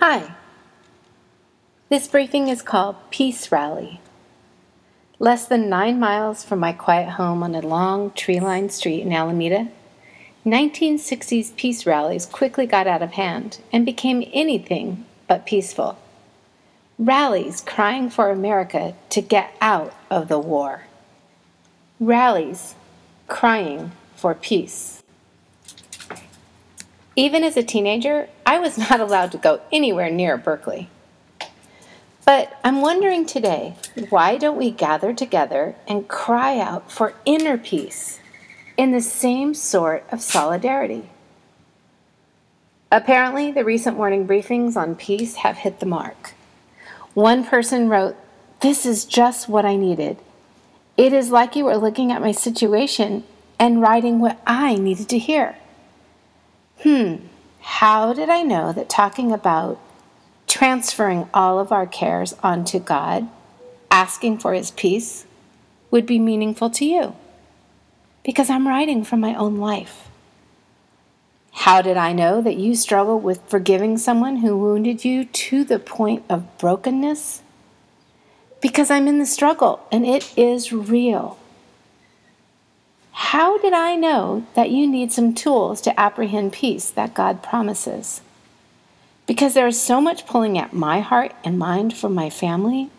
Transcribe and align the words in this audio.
Hi. 0.00 0.34
This 1.90 2.08
briefing 2.08 2.48
is 2.48 2.62
called 2.62 2.96
Peace 3.10 3.52
Rally. 3.52 4.00
Less 5.18 5.44
than 5.46 5.68
nine 5.68 6.00
miles 6.00 6.42
from 6.42 6.58
my 6.58 6.72
quiet 6.72 7.10
home 7.10 7.42
on 7.42 7.54
a 7.54 7.60
long 7.60 8.10
tree 8.12 8.40
lined 8.40 8.72
street 8.72 9.02
in 9.02 9.12
Alameda, 9.12 9.68
1960s 10.46 11.54
peace 11.54 11.84
rallies 11.84 12.24
quickly 12.24 12.64
got 12.64 12.86
out 12.86 13.02
of 13.02 13.12
hand 13.12 13.58
and 13.74 13.84
became 13.84 14.26
anything 14.32 15.04
but 15.28 15.44
peaceful. 15.44 15.98
Rallies 16.98 17.60
crying 17.60 18.08
for 18.08 18.30
America 18.30 18.94
to 19.10 19.20
get 19.20 19.54
out 19.60 19.94
of 20.10 20.28
the 20.28 20.38
war. 20.38 20.86
Rallies 22.00 22.74
crying 23.28 23.92
for 24.16 24.34
peace. 24.34 25.02
Even 27.16 27.42
as 27.42 27.56
a 27.56 27.62
teenager, 27.62 28.28
I 28.46 28.58
was 28.58 28.78
not 28.78 29.00
allowed 29.00 29.32
to 29.32 29.38
go 29.38 29.60
anywhere 29.72 30.10
near 30.10 30.36
Berkeley. 30.36 30.88
But 32.24 32.56
I'm 32.62 32.80
wondering 32.80 33.26
today 33.26 33.74
why 34.08 34.36
don't 34.36 34.56
we 34.56 34.70
gather 34.70 35.12
together 35.12 35.74
and 35.88 36.06
cry 36.06 36.58
out 36.58 36.90
for 36.90 37.14
inner 37.24 37.58
peace 37.58 38.20
in 38.76 38.92
the 38.92 39.00
same 39.00 39.54
sort 39.54 40.04
of 40.12 40.22
solidarity? 40.22 41.10
Apparently, 42.92 43.50
the 43.50 43.64
recent 43.64 43.96
morning 43.96 44.26
briefings 44.26 44.76
on 44.76 44.96
peace 44.96 45.36
have 45.36 45.58
hit 45.58 45.80
the 45.80 45.86
mark. 45.86 46.34
One 47.14 47.44
person 47.44 47.88
wrote, 47.88 48.16
This 48.60 48.84
is 48.84 49.04
just 49.04 49.48
what 49.48 49.64
I 49.64 49.76
needed. 49.76 50.18
It 50.96 51.12
is 51.12 51.30
like 51.30 51.56
you 51.56 51.64
were 51.64 51.76
looking 51.76 52.12
at 52.12 52.20
my 52.20 52.32
situation 52.32 53.24
and 53.58 53.80
writing 53.80 54.18
what 54.18 54.40
I 54.46 54.74
needed 54.74 55.08
to 55.10 55.18
hear. 55.18 55.56
Hmm, 56.82 57.16
how 57.60 58.14
did 58.14 58.30
I 58.30 58.42
know 58.42 58.72
that 58.72 58.88
talking 58.88 59.32
about 59.32 59.78
transferring 60.46 61.28
all 61.34 61.58
of 61.58 61.72
our 61.72 61.86
cares 61.86 62.34
onto 62.42 62.78
God, 62.78 63.28
asking 63.90 64.38
for 64.38 64.54
His 64.54 64.70
peace, 64.70 65.26
would 65.90 66.06
be 66.06 66.18
meaningful 66.18 66.70
to 66.70 66.84
you? 66.86 67.14
Because 68.24 68.48
I'm 68.48 68.66
writing 68.66 69.04
from 69.04 69.20
my 69.20 69.34
own 69.34 69.58
life. 69.58 70.08
How 71.52 71.82
did 71.82 71.98
I 71.98 72.12
know 72.12 72.40
that 72.40 72.56
you 72.56 72.74
struggle 72.74 73.20
with 73.20 73.42
forgiving 73.46 73.98
someone 73.98 74.36
who 74.36 74.56
wounded 74.56 75.04
you 75.04 75.26
to 75.26 75.64
the 75.64 75.78
point 75.78 76.24
of 76.30 76.56
brokenness? 76.58 77.42
Because 78.62 78.90
I'm 78.90 79.08
in 79.08 79.18
the 79.18 79.26
struggle 79.26 79.86
and 79.92 80.06
it 80.06 80.32
is 80.36 80.72
real. 80.72 81.39
How 83.20 83.58
did 83.58 83.74
I 83.74 83.96
know 83.96 84.46
that 84.54 84.70
you 84.70 84.88
need 84.88 85.12
some 85.12 85.34
tools 85.34 85.82
to 85.82 86.00
apprehend 86.00 86.52
peace 86.54 86.90
that 86.90 87.14
God 87.14 87.44
promises? 87.44 88.22
Because 89.26 89.52
there 89.54 89.68
is 89.68 89.80
so 89.80 90.00
much 90.00 90.26
pulling 90.26 90.58
at 90.58 90.72
my 90.72 90.98
heart 91.00 91.32
and 91.44 91.58
mind 91.58 91.96
from 91.96 92.12
my 92.12 92.28
family, 92.30 92.90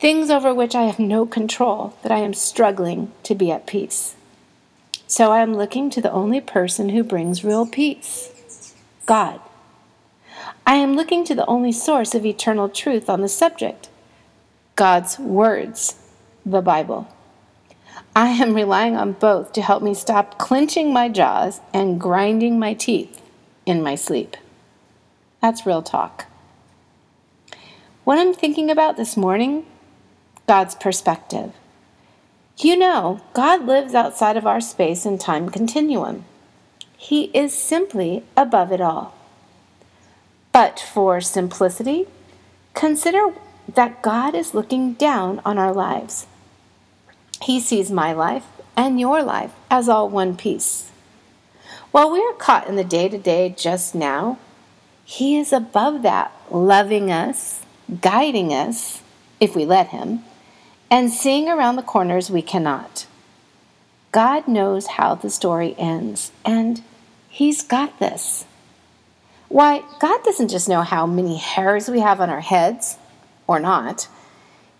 things 0.00 0.30
over 0.30 0.52
which 0.52 0.74
I 0.74 0.84
have 0.84 0.98
no 0.98 1.24
control, 1.24 1.94
that 2.02 2.10
I 2.10 2.18
am 2.18 2.32
struggling 2.34 3.12
to 3.22 3.34
be 3.34 3.52
at 3.52 3.66
peace. 3.66 4.16
So 5.06 5.30
I 5.30 5.40
am 5.40 5.54
looking 5.54 5.88
to 5.90 6.00
the 6.00 6.10
only 6.10 6.40
person 6.40 6.88
who 6.88 7.04
brings 7.04 7.44
real 7.44 7.66
peace 7.66 8.74
God. 9.04 9.40
I 10.66 10.76
am 10.76 10.96
looking 10.96 11.22
to 11.26 11.34
the 11.34 11.46
only 11.46 11.70
source 11.70 12.14
of 12.14 12.24
eternal 12.24 12.70
truth 12.70 13.08
on 13.10 13.20
the 13.20 13.28
subject 13.28 13.90
God's 14.74 15.18
words, 15.18 15.96
the 16.44 16.62
Bible. 16.62 17.13
I 18.16 18.28
am 18.30 18.54
relying 18.54 18.96
on 18.96 19.12
both 19.12 19.52
to 19.52 19.62
help 19.62 19.82
me 19.82 19.94
stop 19.94 20.38
clenching 20.38 20.92
my 20.92 21.08
jaws 21.08 21.60
and 21.72 22.00
grinding 22.00 22.58
my 22.58 22.74
teeth 22.74 23.20
in 23.66 23.82
my 23.82 23.94
sleep. 23.94 24.36
That's 25.40 25.66
real 25.66 25.82
talk. 25.82 26.26
What 28.04 28.18
I'm 28.18 28.34
thinking 28.34 28.70
about 28.70 28.96
this 28.96 29.16
morning 29.16 29.66
God's 30.46 30.74
perspective. 30.74 31.54
You 32.58 32.76
know, 32.76 33.20
God 33.32 33.64
lives 33.64 33.94
outside 33.94 34.36
of 34.36 34.46
our 34.46 34.60
space 34.60 35.06
and 35.06 35.20
time 35.20 35.48
continuum. 35.48 36.24
He 36.96 37.24
is 37.34 37.54
simply 37.54 38.24
above 38.36 38.70
it 38.70 38.80
all. 38.80 39.14
But 40.52 40.78
for 40.78 41.20
simplicity, 41.20 42.06
consider 42.74 43.34
that 43.66 44.02
God 44.02 44.34
is 44.34 44.54
looking 44.54 44.92
down 44.94 45.40
on 45.44 45.58
our 45.58 45.72
lives 45.72 46.26
he 47.44 47.60
sees 47.60 47.90
my 47.90 48.10
life 48.10 48.46
and 48.74 48.98
your 48.98 49.22
life 49.22 49.52
as 49.70 49.86
all 49.86 50.08
one 50.08 50.34
piece. 50.34 50.90
While 51.90 52.10
we 52.10 52.20
are 52.20 52.32
caught 52.32 52.66
in 52.66 52.76
the 52.76 52.84
day 52.84 53.10
to 53.10 53.18
day 53.18 53.54
just 53.54 53.94
now, 53.94 54.38
He 55.04 55.36
is 55.36 55.52
above 55.52 56.00
that, 56.02 56.32
loving 56.50 57.12
us, 57.12 57.62
guiding 58.00 58.54
us, 58.54 59.02
if 59.40 59.54
we 59.54 59.66
let 59.66 59.88
Him, 59.88 60.24
and 60.90 61.10
seeing 61.10 61.50
around 61.50 61.76
the 61.76 61.82
corners 61.82 62.30
we 62.30 62.40
cannot. 62.40 63.06
God 64.10 64.48
knows 64.48 64.86
how 64.86 65.14
the 65.14 65.28
story 65.28 65.74
ends, 65.76 66.32
and 66.46 66.82
He's 67.28 67.60
got 67.60 67.98
this. 67.98 68.46
Why, 69.48 69.82
God 70.00 70.24
doesn't 70.24 70.48
just 70.48 70.66
know 70.66 70.80
how 70.80 71.06
many 71.06 71.36
hairs 71.36 71.90
we 71.90 72.00
have 72.00 72.22
on 72.22 72.30
our 72.30 72.40
heads, 72.40 72.96
or 73.46 73.60
not. 73.60 74.08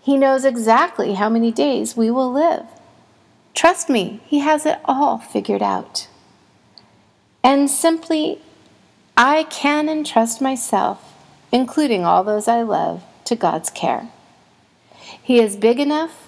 He 0.05 0.17
knows 0.17 0.45
exactly 0.45 1.15
how 1.15 1.29
many 1.29 1.51
days 1.51 1.97
we 1.97 2.11
will 2.11 2.31
live. 2.31 2.67
Trust 3.55 3.89
me, 3.89 4.21
He 4.27 4.37
has 4.37 4.63
it 4.63 4.77
all 4.85 5.17
figured 5.17 5.63
out. 5.63 6.07
And 7.43 7.67
simply, 7.67 8.39
I 9.17 9.45
can 9.45 9.89
entrust 9.89 10.43
myself, 10.43 11.15
including 11.51 12.05
all 12.05 12.23
those 12.23 12.47
I 12.47 12.61
love, 12.61 13.01
to 13.23 13.35
God's 13.35 13.71
care. 13.71 14.07
He 15.23 15.39
is 15.39 15.57
big 15.57 15.79
enough, 15.79 16.27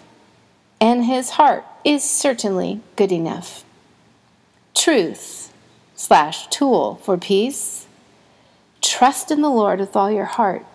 and 0.81 1.05
His 1.05 1.29
heart 1.37 1.63
is 1.85 2.03
certainly 2.03 2.79
good 2.95 3.11
enough. 3.11 3.63
Truth 4.73 5.53
slash 5.95 6.47
tool 6.47 6.95
for 7.03 7.15
peace. 7.15 7.85
Trust 8.81 9.29
in 9.29 9.43
the 9.43 9.51
Lord 9.51 9.79
with 9.79 9.95
all 9.95 10.09
your 10.09 10.25
heart 10.25 10.65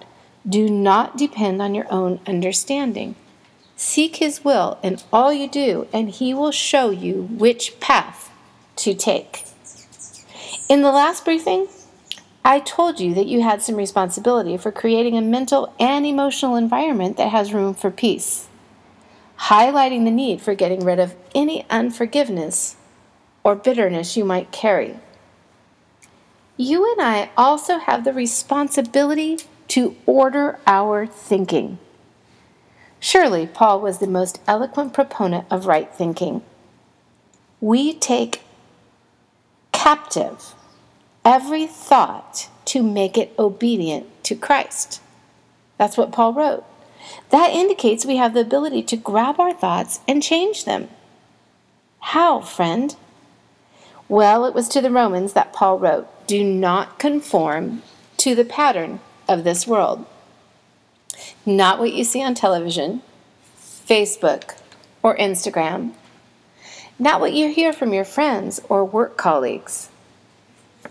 do 0.49 0.69
not 0.69 1.17
depend 1.17 1.63
on 1.63 1.75
your 1.75 1.87
own 1.91 2.21
understanding. 2.27 3.15
Seek 3.77 4.17
His 4.17 4.45
will 4.45 4.79
in 4.83 4.99
all 5.13 5.33
you 5.33 5.49
do, 5.49 5.87
and 5.93 6.11
He 6.11 6.35
will 6.35 6.53
show 6.53 6.91
you 6.91 7.23
which 7.23 7.79
path 7.81 8.31
to 8.77 8.95
take. 8.95 9.45
In 10.69 10.83
the 10.83 10.93
last 10.93 11.25
briefing, 11.25 11.69
I 12.45 12.59
told 12.59 12.99
you 12.99 13.15
that 13.15 13.27
you 13.27 13.43
had 13.43 13.63
some 13.63 13.77
responsibility 13.77 14.57
for 14.57 14.73
creating 14.73 15.17
a 15.17 15.23
mental 15.23 15.75
and 15.79 16.05
emotional 16.05 16.57
environment 16.57 17.17
that 17.17 17.31
has 17.31 17.55
room 17.55 17.75
for 17.75 17.91
peace, 17.91 18.49
highlighting 19.39 20.05
the 20.05 20.11
need 20.11 20.41
for 20.41 20.55
getting 20.55 20.85
rid 20.85 20.99
of 20.99 21.15
any 21.35 21.65
unforgiveness 21.71 22.77
or 23.45 23.55
bitterness 23.55 24.17
you 24.17 24.25
might 24.25 24.51
carry. 24.51 24.97
You 26.57 26.91
and 26.93 27.01
I 27.01 27.31
also 27.37 27.79
have 27.79 28.05
the 28.05 28.13
responsibility 28.13 29.39
to 29.73 29.97
order 30.05 30.59
our 30.67 31.07
thinking. 31.07 31.79
Surely 33.01 33.47
Paul 33.47 33.81
was 33.81 34.01
the 34.01 34.07
most 34.07 34.39
eloquent 34.47 34.93
proponent 34.93 35.47
of 35.51 35.65
right 35.65 35.91
thinking. 35.91 36.43
We 37.59 37.95
take 37.95 38.43
captive 39.73 40.55
every 41.25 41.67
thought 41.67 42.51
to 42.67 42.83
make 42.83 43.17
it 43.17 43.35
obedient 43.39 44.05
to 44.25 44.35
Christ. 44.35 45.01
That's 45.79 45.97
what 45.97 46.13
Paul 46.13 46.35
wrote. 46.35 46.65
That 47.31 47.53
indicates 47.53 48.05
we 48.05 48.17
have 48.17 48.35
the 48.35 48.41
ability 48.41 48.83
to 48.83 48.97
grab 48.99 49.41
our 49.41 49.55
thoughts 49.55 50.01
and 50.07 50.23
change 50.23 50.67
them. 50.67 50.91
How, 52.01 52.43
friend? 52.43 52.95
Well, 54.07 54.45
it 54.45 54.53
was 54.53 54.69
to 54.69 54.83
the 54.83 54.91
Romans 54.91 55.33
that 55.33 55.55
Paul 55.55 55.79
wrote, 55.79 56.27
Do 56.27 56.45
not 56.45 56.99
conform 56.99 57.81
to 58.19 58.35
the 58.35 58.45
pattern 58.45 59.01
of 59.33 59.45
this 59.45 59.67
world. 59.67 60.07
Not 61.45 61.79
what 61.79 61.93
you 61.93 62.05
see 62.05 62.23
on 62.23 62.35
television, 62.35 63.03
Facebook, 63.59 64.57
or 65.03 65.17
Instagram. 65.17 65.93
Not 66.99 67.21
what 67.21 67.33
you 67.33 67.53
hear 67.53 67.73
from 67.73 67.93
your 67.93 68.05
friends 68.05 68.61
or 68.69 68.85
work 68.85 69.17
colleagues. 69.17 69.89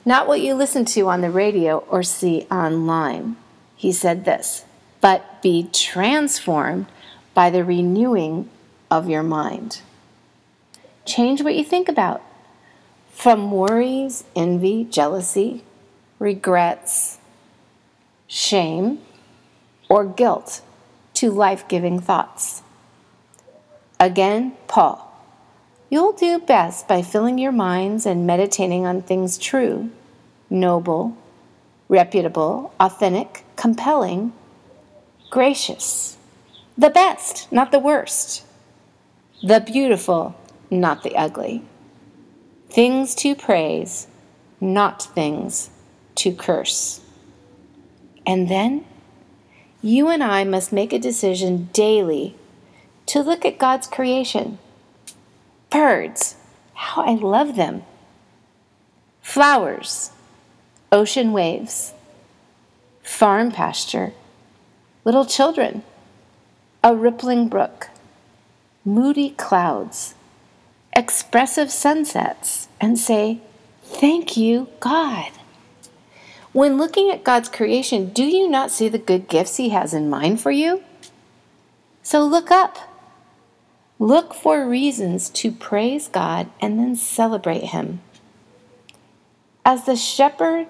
Not 0.06 0.28
what 0.28 0.42
you 0.42 0.56
listen 0.56 0.84
to 0.86 1.08
on 1.08 1.22
the 1.22 1.30
radio 1.30 1.80
or 1.90 2.04
see 2.04 2.48
online. 2.52 3.38
He 3.76 3.92
said 3.92 4.26
this, 4.26 4.66
but 5.00 5.42
be 5.42 5.70
transformed 5.72 6.88
by 7.34 7.50
the 7.50 7.64
renewing 7.64 8.50
of 8.90 9.10
your 9.10 9.24
mind. 9.24 9.82
Change 11.06 11.42
what 11.42 11.56
you 11.56 11.64
think 11.64 11.88
about. 11.88 12.22
From 13.12 13.52
worries, 13.52 14.24
envy, 14.36 14.84
jealousy, 14.86 15.64
regrets, 16.20 17.11
shame, 18.32 18.98
or 19.90 20.06
guilt 20.06 20.62
to 21.14 21.30
life 21.30 21.68
giving 21.68 22.00
thoughts. 22.00 22.64
Again, 24.00 24.54
Paul. 24.68 25.06
You'll 25.90 26.14
do 26.14 26.40
best 26.40 26.88
by 26.88 27.02
filling 27.02 27.38
your 27.38 27.52
minds 27.52 28.06
and 28.06 28.26
meditating 28.26 28.86
on 28.86 29.02
things 29.02 29.38
true, 29.38 29.92
noble, 30.50 31.18
reputable, 31.90 32.74
authentic, 32.80 33.44
compelling, 33.58 34.32
gracious. 35.30 36.16
The 36.78 36.90
best, 36.90 37.52
not 37.52 37.74
the 37.74 37.80
worst. 37.80 38.46
The 39.44 39.60
beautiful, 39.60 40.36
not 40.70 41.04
the 41.04 41.18
ugly. 41.18 41.64
Things 42.70 43.14
to 43.16 43.36
praise, 43.36 44.08
not 44.62 45.04
things 45.04 45.70
to 46.16 46.32
curse. 46.32 47.02
And 48.26 48.50
then 48.50 48.86
you 49.82 50.10
and 50.10 50.24
I 50.24 50.44
must 50.44 50.72
make 50.72 50.94
a 50.94 51.00
decision 51.00 51.70
daily 51.74 52.36
to 53.08 53.22
look 53.22 53.46
at 53.46 53.58
God's 53.58 53.88
creation. 53.88 54.60
Birds, 55.70 56.36
how 56.74 57.04
I 57.04 57.16
love 57.16 57.56
them. 57.56 57.84
Flowers, 59.22 60.12
ocean 60.92 61.32
waves, 61.32 61.94
farm 63.02 63.52
pasture, 63.52 64.14
little 65.04 65.26
children, 65.26 65.84
a 66.84 66.96
rippling 66.96 67.48
brook, 67.48 67.90
moody 68.84 69.32
clouds, 69.32 70.16
expressive 70.94 71.72
sunsets, 71.72 72.68
and 72.80 72.98
say, 73.00 73.40
Thank 73.84 74.38
you, 74.38 74.68
God. 74.80 75.32
When 76.54 76.78
looking 76.78 77.10
at 77.10 77.24
God's 77.24 77.48
creation, 77.48 78.10
do 78.10 78.24
you 78.24 78.50
not 78.50 78.72
see 78.72 78.90
the 78.90 78.98
good 78.98 79.30
gifts 79.30 79.56
He 79.56 79.70
has 79.70 79.94
in 79.94 80.10
mind 80.10 80.42
for 80.42 80.52
you? 80.52 80.84
So 82.04 82.24
look 82.24 82.52
up. 82.52 82.78
Look 84.00 84.34
for 84.34 84.68
reasons 84.68 85.30
to 85.30 85.52
praise 85.52 86.08
God 86.08 86.50
and 86.60 86.78
then 86.78 86.96
celebrate 86.96 87.66
Him. 87.66 88.02
As 89.64 89.86
the 89.86 89.96
shepherd 89.96 90.68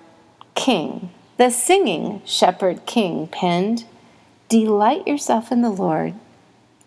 king, 0.53 1.09
the 1.37 1.49
singing 1.49 2.21
shepherd 2.25 2.85
king 2.85 3.27
penned, 3.27 3.85
Delight 4.49 5.07
yourself 5.07 5.51
in 5.51 5.61
the 5.61 5.69
Lord, 5.69 6.13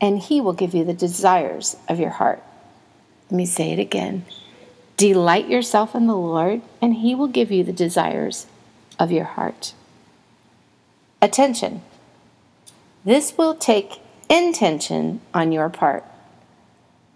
and 0.00 0.18
He 0.20 0.40
will 0.40 0.52
give 0.52 0.74
you 0.74 0.84
the 0.84 0.94
desires 0.94 1.76
of 1.88 1.98
your 1.98 2.10
heart. 2.10 2.42
Let 3.30 3.36
me 3.38 3.46
say 3.46 3.72
it 3.72 3.78
again. 3.78 4.24
Delight 4.96 5.48
yourself 5.48 5.94
in 5.96 6.06
the 6.06 6.14
Lord, 6.14 6.60
and 6.80 6.96
He 6.96 7.14
will 7.14 7.26
give 7.26 7.50
you 7.50 7.64
the 7.64 7.72
desires 7.72 8.46
of 8.98 9.10
your 9.10 9.24
heart. 9.24 9.74
Attention. 11.20 11.82
This 13.04 13.36
will 13.36 13.54
take 13.54 14.00
intention 14.28 15.20
on 15.32 15.52
your 15.52 15.68
part. 15.68 16.04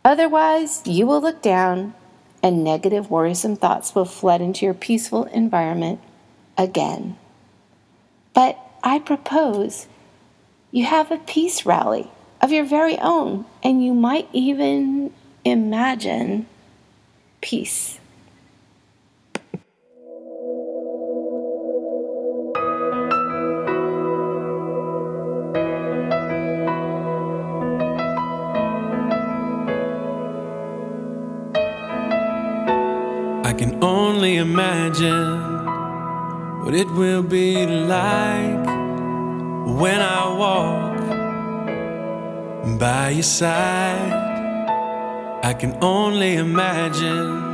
Otherwise, 0.04 0.82
you 0.86 1.06
will 1.06 1.20
look 1.20 1.42
down 1.42 1.94
and 2.42 2.62
negative, 2.62 3.10
worrisome 3.10 3.56
thoughts 3.56 3.94
will 3.94 4.04
flood 4.04 4.40
into 4.40 4.64
your 4.64 4.75
peaceful 4.75 5.25
environment 5.25 6.00
again. 6.56 7.16
But 8.32 8.58
I 8.82 9.00
propose 9.00 9.86
you 10.70 10.84
have 10.84 11.10
a 11.10 11.19
peace 11.19 11.66
rally 11.66 12.10
of 12.40 12.52
your 12.52 12.64
very 12.64 12.98
own, 12.98 13.44
and 13.62 13.84
you 13.84 13.92
might 13.92 14.28
even 14.32 15.12
imagine 15.44 16.46
peace. 17.40 17.97
Only 34.18 34.38
imagine 34.38 35.64
what 36.64 36.74
it 36.74 36.90
will 36.90 37.22
be 37.22 37.64
like 37.64 38.66
when 39.80 40.00
I 40.00 40.34
walk 40.42 40.98
by 42.80 43.10
your 43.10 43.22
side. 43.22 44.10
I 45.44 45.54
can 45.54 45.78
only 45.80 46.34
imagine 46.34 47.47